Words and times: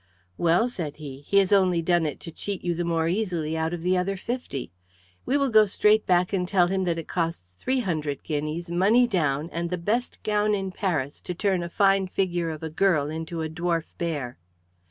"Well," 0.35 0.67
said 0.67 0.95
he, 0.95 1.21
"he 1.27 1.37
has 1.37 1.51
only 1.53 1.83
done 1.83 2.07
it 2.07 2.19
to 2.21 2.31
cheat 2.31 2.63
you 2.63 2.73
the 2.73 2.83
more 2.83 3.07
easily 3.07 3.55
of 3.55 3.83
the 3.83 3.95
other 3.99 4.17
fifty. 4.17 4.71
We 5.27 5.37
will 5.37 5.51
go 5.51 5.67
straight 5.67 6.07
back 6.07 6.33
and 6.33 6.47
tell 6.47 6.65
him 6.65 6.85
that 6.85 6.97
it 6.97 7.07
costs 7.07 7.53
three 7.53 7.81
hundred 7.81 8.23
guineas, 8.23 8.71
money 8.71 9.05
down, 9.05 9.51
and 9.51 9.69
the 9.69 9.77
best 9.77 10.17
gown 10.23 10.55
in 10.55 10.71
Paris 10.71 11.21
to 11.21 11.35
turn 11.35 11.61
a 11.61 11.69
fine 11.69 12.07
figure 12.07 12.49
of 12.49 12.63
a 12.63 12.69
girl 12.71 13.11
into 13.11 13.43
a 13.43 13.47
dwarf 13.47 13.95
bear." 13.99 14.39